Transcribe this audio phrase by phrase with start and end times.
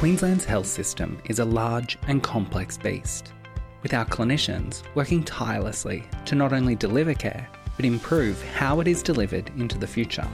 [0.00, 3.34] Queensland's health system is a large and complex beast,
[3.82, 7.46] with our clinicians working tirelessly to not only deliver care,
[7.76, 10.26] but improve how it is delivered into the future.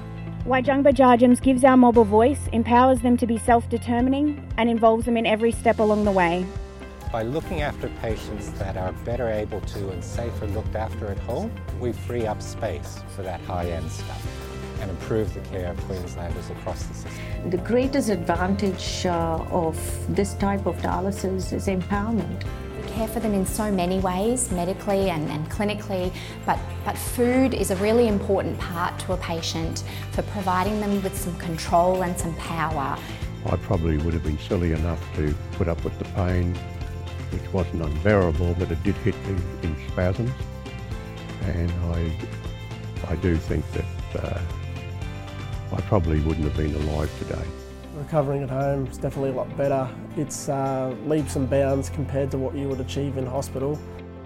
[0.45, 5.05] Waijungbah Jarjums gives our mob a voice, empowers them to be self determining, and involves
[5.05, 6.46] them in every step along the way.
[7.11, 11.51] By looking after patients that are better able to and safer looked after at home,
[11.81, 14.46] we free up space for that high end stuff
[14.80, 17.50] and improve the care of Queenslanders across the system.
[17.50, 19.76] The greatest advantage uh, of
[20.14, 22.44] this type of dialysis is empowerment.
[22.76, 26.12] We care for them in so many ways, medically and, and clinically,
[26.44, 31.17] but, but food is a really important part to a patient for providing them with
[31.17, 32.98] some control and some power.
[33.47, 36.55] I probably would have been silly enough to put up with the pain,
[37.31, 40.33] which wasn't unbearable, but it did hit me in spasms.
[41.42, 42.11] And I,
[43.08, 43.84] I do think that
[44.25, 44.41] uh,
[45.72, 47.45] I probably wouldn't have been alive today.
[47.97, 49.89] Recovering at home is definitely a lot better.
[50.17, 53.78] It's uh, leaps and bounds compared to what you would achieve in hospital.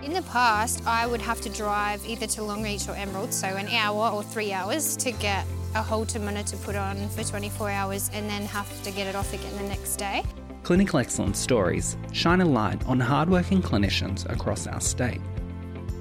[0.02, 3.68] In the past, I would have to drive either to Longreach or Emerald, so an
[3.68, 8.10] hour or three hours to get a Holter monitor to put on for 24 hours
[8.12, 10.24] and then have to get it off again the next day.
[10.62, 15.20] Clinical excellence stories shine a light on hardworking clinicians across our state,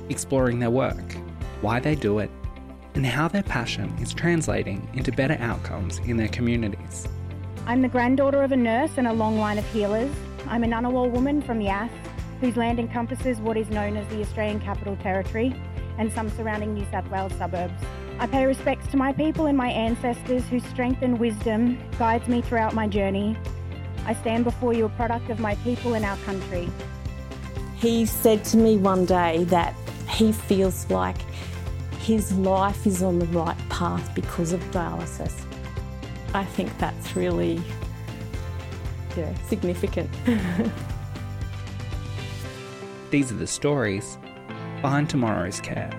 [0.10, 1.14] exploring their work,
[1.62, 2.32] why they do it,
[3.00, 7.08] and how their passion is translating into better outcomes in their communities.
[7.66, 10.14] I'm the granddaughter of a nurse and a long line of healers.
[10.50, 11.90] I'm a Ngunnawal woman from Yass,
[12.42, 15.56] whose land encompasses what is known as the Australian Capital Territory
[15.98, 17.82] and some surrounding New South Wales suburbs.
[18.20, 22.42] I pay respects to my people and my ancestors whose strength and wisdom guides me
[22.42, 23.38] throughout my journey.
[24.08, 26.70] I stand before you a product of my people and our country.
[27.78, 29.74] He said to me one day that
[30.10, 31.16] he feels like
[32.00, 35.34] his life is on the right path because of dialysis.
[36.34, 37.62] I think that's really
[39.48, 40.10] significant.
[43.12, 44.18] These are the stories
[44.82, 45.92] behind tomorrow's care.